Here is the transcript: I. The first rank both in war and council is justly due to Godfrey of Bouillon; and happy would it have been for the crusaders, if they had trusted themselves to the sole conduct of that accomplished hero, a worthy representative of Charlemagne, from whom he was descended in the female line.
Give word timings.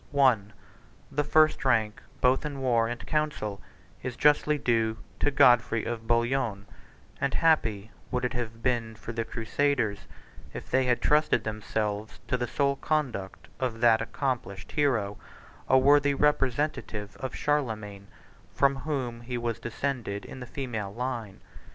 I. 0.19 0.37
The 1.11 1.23
first 1.23 1.63
rank 1.63 2.01
both 2.21 2.43
in 2.43 2.59
war 2.59 2.87
and 2.87 3.05
council 3.05 3.61
is 4.01 4.15
justly 4.15 4.57
due 4.57 4.97
to 5.19 5.29
Godfrey 5.29 5.83
of 5.85 6.07
Bouillon; 6.07 6.65
and 7.19 7.35
happy 7.35 7.91
would 8.09 8.25
it 8.25 8.33
have 8.33 8.63
been 8.63 8.95
for 8.95 9.13
the 9.13 9.23
crusaders, 9.23 10.07
if 10.55 10.71
they 10.71 10.85
had 10.85 11.03
trusted 11.03 11.43
themselves 11.43 12.19
to 12.29 12.35
the 12.35 12.47
sole 12.47 12.77
conduct 12.77 13.47
of 13.59 13.79
that 13.81 14.01
accomplished 14.01 14.71
hero, 14.71 15.19
a 15.69 15.77
worthy 15.77 16.15
representative 16.15 17.15
of 17.17 17.35
Charlemagne, 17.35 18.07
from 18.55 18.77
whom 18.77 19.21
he 19.21 19.37
was 19.37 19.59
descended 19.59 20.25
in 20.25 20.39
the 20.39 20.47
female 20.47 20.91
line. 20.91 21.41